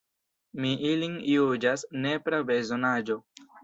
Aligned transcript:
Mi 0.65 0.71
ilin 0.93 1.19
juĝas 1.35 1.87
nepra 2.09 2.45
bezonaĵo. 2.53 3.25